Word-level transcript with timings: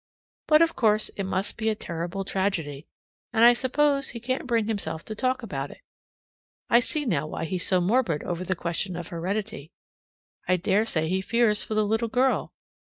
But 0.47 0.63
of 0.63 0.75
course 0.75 1.09
it 1.09 1.25
must 1.25 1.57
be 1.57 1.69
a 1.69 1.75
terrible 1.75 2.25
tragedy 2.25 2.87
and 3.31 3.43
I 3.43 3.53
suppose 3.53 4.09
he 4.09 4.19
can't 4.19 4.47
bring 4.47 4.65
himself 4.65 5.05
to 5.05 5.13
talk 5.13 5.43
about 5.43 5.69
it. 5.69 5.81
I 6.71 6.79
see 6.79 7.05
now 7.05 7.27
why 7.27 7.45
he's 7.45 7.67
so 7.67 7.79
morbid 7.79 8.23
over 8.23 8.43
the 8.43 8.55
question 8.55 8.95
of 8.95 9.09
heredity 9.09 9.69
I 10.47 10.57
dare 10.57 10.85
say 10.87 11.07
he 11.07 11.21
fears 11.21 11.61
for 11.63 11.75
the 11.75 11.85
little 11.85 12.07
girl. 12.09 12.51